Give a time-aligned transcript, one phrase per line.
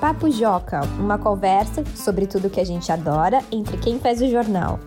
[0.00, 4.78] Papo Joca, uma conversa sobre tudo que a gente adora entre quem faz o jornal.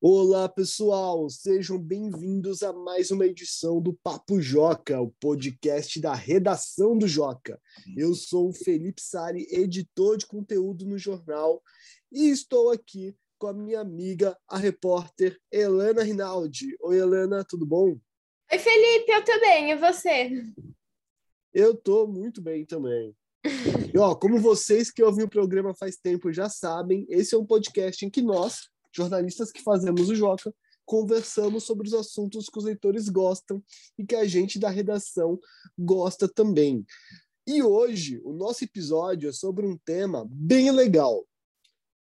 [0.00, 1.30] Olá, pessoal!
[1.30, 7.56] Sejam bem-vindos a mais uma edição do Papo Joca, o podcast da redação do Joca.
[7.96, 11.62] Eu sou o Felipe Sari, editor de conteúdo no jornal,
[12.10, 16.76] e estou aqui com a minha amiga, a repórter Helena Rinaldi.
[16.82, 17.96] Oi, Helena, tudo bom?
[18.50, 20.42] Oi, Felipe, eu tô bem, e você?
[21.52, 23.14] Eu tô muito bem também.
[23.92, 27.44] E ó, como vocês que ouvem o programa faz tempo já sabem, esse é um
[27.44, 30.52] podcast em que nós, jornalistas que fazemos o Joca,
[30.84, 33.62] conversamos sobre os assuntos que os leitores gostam
[33.98, 35.38] e que a gente da redação
[35.78, 36.84] gosta também.
[37.46, 41.26] E hoje, o nosso episódio é sobre um tema bem legal: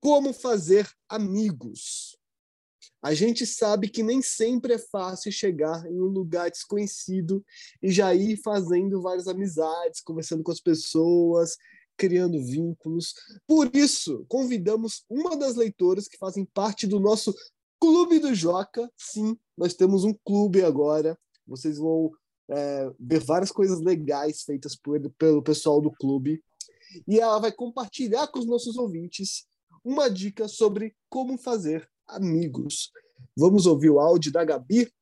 [0.01, 2.20] como fazer amigos.
[3.03, 7.45] A gente sabe que nem sempre é fácil chegar em um lugar desconhecido
[7.83, 11.57] e já ir fazendo várias amizades, conversando com as pessoas,
[11.97, 13.15] criando vínculos.
[13.47, 17.35] Por isso, convidamos uma das leitoras que fazem parte do nosso
[17.81, 18.91] Clube do Joca.
[18.97, 21.19] Sim, nós temos um clube agora.
[21.47, 22.11] Vocês vão
[22.51, 26.43] é, ver várias coisas legais feitas por, pelo pessoal do clube.
[27.09, 29.47] E ela vai compartilhar com os nossos ouvintes
[29.83, 32.91] uma dica sobre como fazer amigos.
[33.37, 34.93] Vamos ouvir o áudio da Gabi?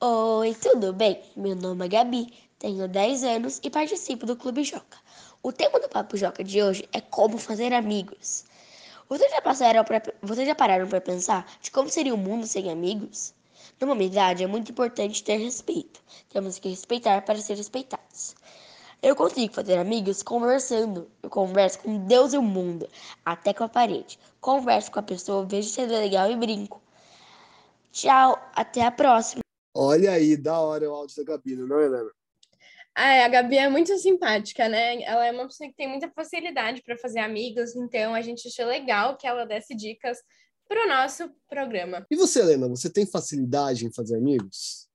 [0.00, 1.22] Oi, tudo bem?
[1.36, 4.98] Meu nome é Gabi, tenho 10 anos e participo do Clube Joca.
[5.42, 8.44] O tema do Papo Joca de hoje é como fazer amigos.
[9.08, 12.70] Vocês já, passaram pra, vocês já pararam para pensar de como seria o mundo sem
[12.70, 13.34] amigos?
[13.80, 16.00] Numa amizade é muito importante ter respeito.
[16.30, 18.34] Temos que respeitar para ser respeitados.
[19.02, 21.10] Eu consigo fazer amigos conversando.
[21.20, 22.88] Eu converso com Deus e o mundo,
[23.24, 24.16] até com a parede.
[24.40, 26.80] Converso com a pessoa, vejo se é legal e brinco.
[27.90, 29.42] Tchau, até a próxima.
[29.74, 32.10] Olha aí, da hora o áudio da Gabi, não é, Helena?
[32.94, 35.02] Ah, a Gabi é muito simpática, né?
[35.02, 38.66] Ela é uma pessoa que tem muita facilidade para fazer amigos, então a gente achou
[38.66, 40.18] legal que ela desse dicas
[40.68, 42.06] para o nosso programa.
[42.08, 44.88] E você, Helena, você tem facilidade em fazer amigos?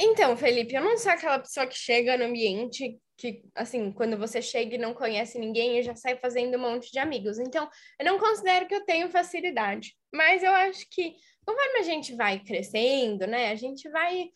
[0.00, 4.40] Então, Felipe, eu não sou aquela pessoa que chega no ambiente que, assim, quando você
[4.40, 7.38] chega e não conhece ninguém e já sai fazendo um monte de amigos.
[7.40, 7.68] Então,
[7.98, 9.96] eu não considero que eu tenho facilidade.
[10.14, 14.30] Mas eu acho que, conforme a gente vai crescendo, né, a gente vai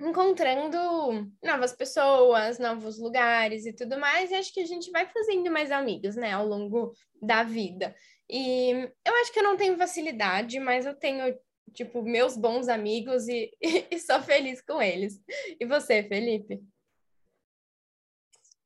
[0.00, 5.50] encontrando novas pessoas, novos lugares e tudo mais, e acho que a gente vai fazendo
[5.50, 7.92] mais amigos, né, ao longo da vida.
[8.30, 8.70] E
[9.04, 11.36] eu acho que eu não tenho facilidade, mas eu tenho,
[11.74, 13.50] tipo, meus bons amigos e,
[13.90, 15.20] e sou feliz com eles.
[15.58, 16.62] E você, Felipe?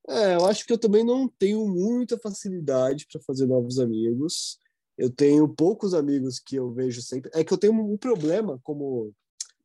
[0.09, 4.59] É, eu acho que eu também não tenho muita facilidade para fazer novos amigos.
[4.99, 7.31] Eu tenho poucos amigos que eu vejo sempre.
[7.35, 9.15] É que eu tenho um problema como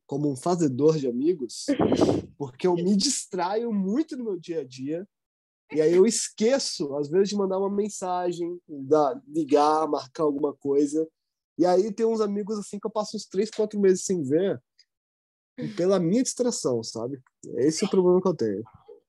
[0.08, 1.66] como um fazedor de amigos,
[2.38, 5.06] porque eu me distraio muito no meu dia a dia.
[5.70, 11.06] E aí eu esqueço, às vezes, de mandar uma mensagem, da, ligar, marcar alguma coisa.
[11.58, 14.58] E aí tem uns amigos assim que eu passo uns três, quatro meses sem ver,
[15.76, 17.20] pela minha distração, sabe?
[17.58, 18.64] Esse é o problema que eu tenho.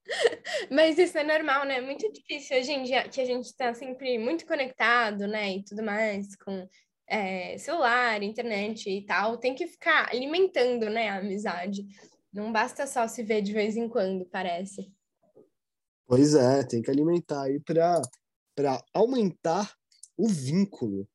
[0.72, 1.78] Mas isso é normal, né?
[1.78, 5.58] É muito difícil hoje em dia que a gente está sempre muito conectado, né?
[5.58, 6.68] E tudo mais, com
[7.08, 11.86] é, celular, internet e tal, tem que ficar alimentando, né, a amizade.
[12.31, 14.92] Não basta só se ver de vez em quando, parece.
[16.08, 19.75] Pois é, tem que alimentar aí para aumentar
[20.16, 21.08] o vínculo.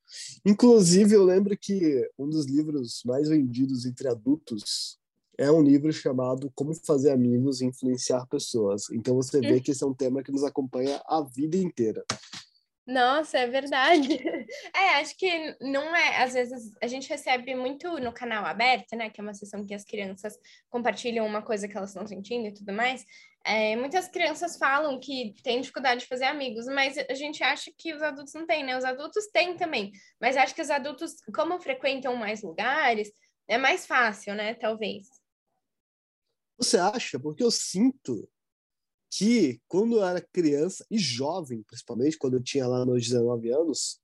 [0.45, 4.99] Inclusive, eu lembro que um dos livros mais vendidos entre adultos
[5.39, 8.91] é um livro chamado Como Fazer Amigos e Influenciar Pessoas.
[8.91, 12.05] Então você vê que esse é um tema que nos acompanha a vida inteira.
[12.87, 14.09] Nossa, é verdade.
[14.75, 16.23] É, acho que não é.
[16.23, 19.09] Às vezes a gente recebe muito no canal aberto, né?
[19.09, 22.55] Que é uma sessão que as crianças compartilham uma coisa que elas estão sentindo e
[22.55, 23.05] tudo mais.
[23.45, 27.95] É, muitas crianças falam que têm dificuldade de fazer amigos, mas a gente acha que
[27.95, 28.77] os adultos não têm, né?
[28.77, 29.93] Os adultos têm também.
[30.21, 33.11] Mas acho que os adultos, como frequentam mais lugares,
[33.49, 34.55] é mais fácil, né?
[34.55, 35.09] Talvez.
[36.59, 37.19] Você acha?
[37.19, 38.29] Porque eu sinto
[39.11, 44.01] que quando eu era criança e jovem, principalmente quando eu tinha lá meus 19 anos,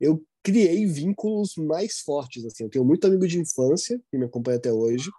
[0.00, 2.64] eu criei vínculos mais fortes assim.
[2.64, 5.10] Eu tenho muito amigo de infância que me acompanha até hoje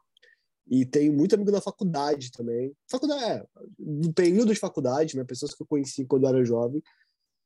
[0.68, 2.74] e tenho muito amigo da faculdade também.
[2.90, 3.46] Faculdade, é,
[3.78, 6.82] do período de faculdade, né, pessoas que eu conheci quando eu era jovem.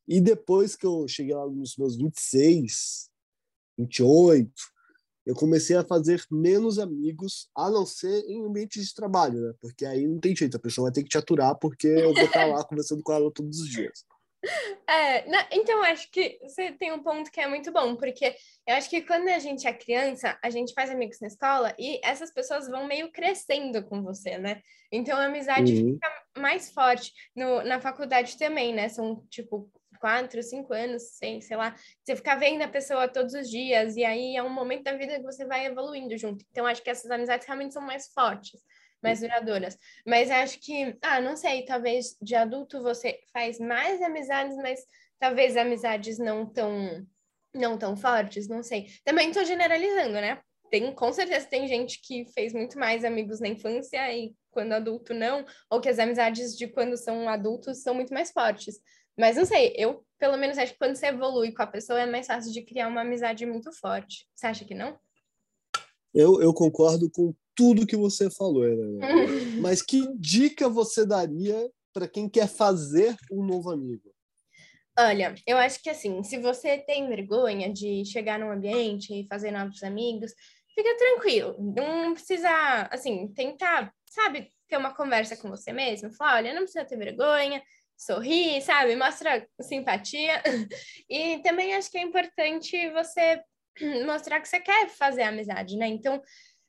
[0.07, 3.09] E depois que eu cheguei lá nos meus 26,
[3.77, 4.51] 28,
[5.25, 9.53] eu comecei a fazer menos amigos, a não ser em ambientes de trabalho, né?
[9.59, 12.23] Porque aí não tem jeito, a pessoa vai ter que te aturar, porque eu vou
[12.23, 14.05] estar lá conversando com ela todos os dias.
[14.87, 18.35] É, na, então acho que você tem um ponto que é muito bom, porque
[18.67, 21.99] eu acho que quando a gente é criança, a gente faz amigos na escola e
[22.03, 24.61] essas pessoas vão meio crescendo com você, né?
[24.91, 25.93] Então a amizade uhum.
[25.93, 27.11] fica mais forte.
[27.35, 28.87] No, na faculdade também, né?
[28.87, 29.67] São, tipo,
[30.05, 31.75] quatro, cinco anos, sei, sei lá.
[32.03, 35.15] Você ficar vendo a pessoa todos os dias, e aí é um momento da vida
[35.15, 36.45] que você vai evoluindo junto.
[36.51, 38.61] Então, acho que essas amizades realmente são mais fortes,
[39.01, 39.75] mais duradouras.
[40.05, 44.79] Mas acho que, ah, não sei, talvez de adulto você faz mais amizades, mas
[45.17, 47.03] talvez amizades não tão
[47.51, 48.87] não tão fortes, não sei.
[49.03, 50.39] Também tô generalizando, né?
[50.69, 55.13] Tem, com certeza tem gente que fez muito mais amigos na infância e quando adulto
[55.15, 58.75] não, ou que as amizades de quando são adultos são muito mais fortes.
[59.17, 62.05] Mas não sei, eu pelo menos acho que quando você evolui com a pessoa é
[62.05, 64.27] mais fácil de criar uma amizade muito forte.
[64.33, 64.97] Você acha que não?
[66.13, 68.99] Eu, eu concordo com tudo que você falou, né?
[69.61, 74.13] Mas que dica você daria para quem quer fazer um novo amigo?
[74.97, 79.51] Olha, eu acho que assim, se você tem vergonha de chegar num ambiente e fazer
[79.51, 80.33] novos amigos,
[80.73, 81.55] fica tranquilo.
[81.59, 82.49] Não precisa,
[82.91, 86.13] assim, tentar, sabe, ter uma conversa com você mesmo.
[86.13, 87.61] Falar, olha, não precisa ter vergonha,
[87.97, 88.95] sorrir, sabe?
[88.95, 90.41] Mostra simpatia.
[91.09, 93.41] E também acho que é importante você
[94.05, 95.87] mostrar que você quer fazer amizade, né?
[95.87, 96.21] Então,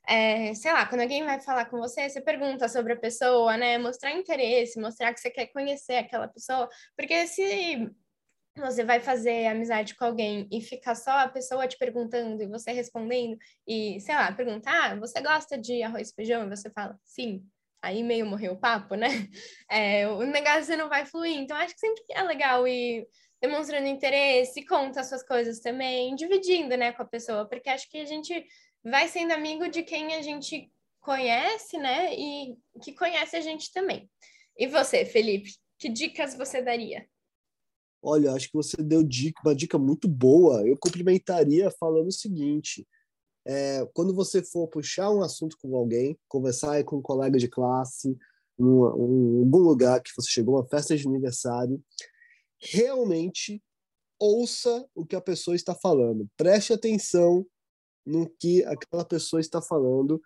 [0.07, 3.77] é, sei lá, quando alguém vai falar com você, você pergunta sobre a pessoa, né?
[3.77, 7.89] Mostrar interesse, mostrar que você quer conhecer aquela pessoa, porque se
[8.55, 12.71] você vai fazer amizade com alguém e ficar só a pessoa te perguntando e você
[12.71, 13.37] respondendo,
[13.67, 16.45] e sei lá, perguntar, ah, você gosta de arroz e feijão?
[16.45, 17.45] E você fala, sim
[17.81, 19.07] aí meio morreu o papo, né?
[19.69, 21.37] É, o negócio não vai fluir.
[21.37, 23.05] Então, acho que sempre é legal ir
[23.41, 27.99] demonstrando interesse, conta as suas coisas também, dividindo, né, com a pessoa, porque acho que
[27.99, 28.45] a gente
[28.83, 30.71] vai sendo amigo de quem a gente
[31.01, 34.09] conhece, né, e que conhece a gente também.
[34.57, 37.07] E você, Felipe, que dicas você daria?
[38.01, 40.65] Olha, acho que você deu dica, uma dica muito boa.
[40.67, 42.87] Eu complementaria falando o seguinte:
[43.47, 48.09] é, quando você for puxar um assunto com alguém, conversar com um colega de classe,
[48.59, 51.81] em um, algum lugar que você chegou, uma festa de aniversário,
[52.59, 53.63] realmente
[54.19, 56.27] ouça o que a pessoa está falando.
[56.35, 57.45] Preste atenção
[58.05, 60.21] no que aquela pessoa está falando,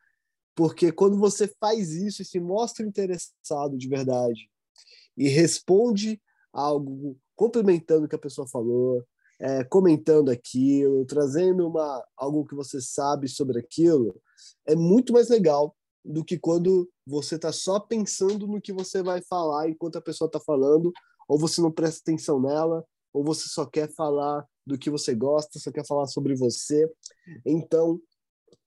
[0.56, 4.50] porque quando você faz isso e se mostra interessado de verdade
[5.16, 6.20] e responde
[6.52, 9.06] algo complementando o que a pessoa falou,
[9.42, 14.16] é, comentando aquilo, trazendo uma, algo que você sabe sobre aquilo,
[14.68, 19.22] é muito mais legal do que quando você está só pensando no que você vai
[19.24, 20.94] falar enquanto a pessoa está falando,
[21.28, 25.60] ou você não presta atenção nela, ou você só quer falar do que você gosta,
[25.60, 26.88] só quer falar sobre você.
[27.44, 28.00] Então,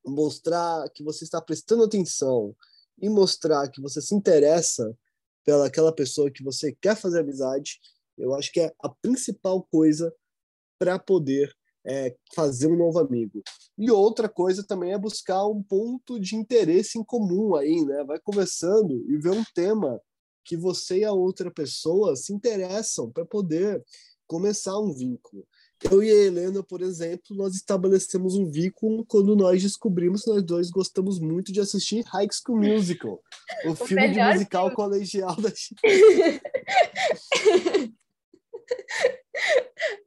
[0.04, 2.54] mostrar que você está prestando atenção
[3.00, 4.96] e mostrar que você se interessa
[5.44, 7.78] pela aquela pessoa que você quer fazer amizade,
[8.18, 10.12] eu acho que é a principal coisa
[10.78, 11.54] para poder
[11.86, 13.42] é, fazer um novo amigo.
[13.76, 18.04] E outra coisa também é buscar um ponto de interesse em comum aí, né?
[18.04, 20.00] Vai conversando e ver um tema
[20.44, 23.82] que você e a outra pessoa se interessam para poder
[24.26, 25.46] começar um vínculo.
[25.90, 30.42] Eu e a Helena, por exemplo, nós estabelecemos um vínculo quando nós descobrimos que nós
[30.42, 33.20] dois gostamos muito de assistir High School Musical,
[33.66, 34.76] o, o filme de musical filme.
[34.76, 35.50] colegial da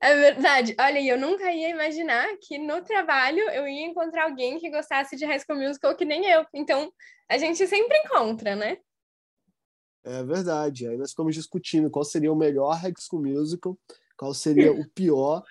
[0.02, 0.76] É verdade.
[0.80, 5.26] Olha, eu nunca ia imaginar que no trabalho eu ia encontrar alguém que gostasse de
[5.26, 6.46] High School Musical que nem eu.
[6.54, 6.92] Então,
[7.30, 8.78] a gente sempre encontra, né?
[10.06, 10.88] É verdade.
[10.88, 13.78] Aí nós ficamos discutindo qual seria o melhor High School Musical,
[14.18, 15.44] qual seria o pior,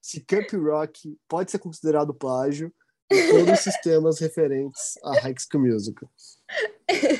[0.00, 2.74] se Camp Rock pode ser considerado plágio,
[3.10, 6.10] e todos os sistemas referentes a High School Musical.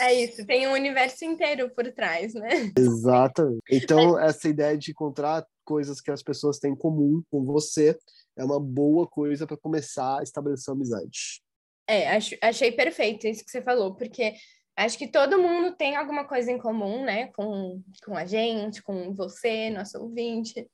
[0.00, 2.72] É isso, tem um universo inteiro por trás, né?
[2.76, 3.60] Exatamente.
[3.70, 7.96] Então, essa ideia de encontrar coisas que as pessoas têm em comum com você
[8.36, 11.42] é uma boa coisa para começar a estabelecer uma amizade.
[11.86, 14.34] É, acho, achei perfeito isso que você falou, porque
[14.76, 19.12] acho que todo mundo tem alguma coisa em comum, né, com, com a gente, com
[19.12, 20.66] você, nosso ouvinte.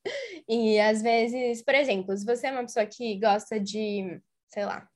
[0.48, 4.86] E às vezes, por exemplo, se você é uma pessoa que gosta de, sei lá,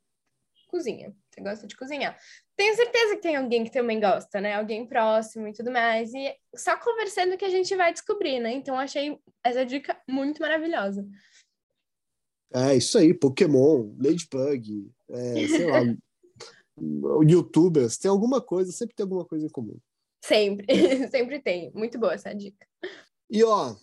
[0.70, 2.16] cozinha, você gosta de cozinhar.
[2.56, 4.54] Tenho certeza que tem alguém que também gosta, né?
[4.54, 6.12] Alguém próximo e tudo mais.
[6.14, 8.52] E só conversando que a gente vai descobrir, né?
[8.52, 11.06] Então achei essa dica muito maravilhosa.
[12.52, 15.80] É, isso aí, Pokémon, Ladybug, é, sei lá,
[17.28, 19.78] youtubers, tem alguma coisa, sempre tem alguma coisa em comum.
[20.24, 20.66] Sempre,
[21.10, 21.70] sempre tem.
[21.72, 22.66] Muito boa essa dica.
[23.30, 23.74] E ó,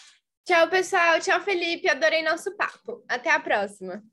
[0.45, 1.19] Tchau, pessoal.
[1.19, 1.89] Tchau, Felipe.
[1.89, 3.03] Adorei nosso papo.
[3.07, 4.03] Até a próxima.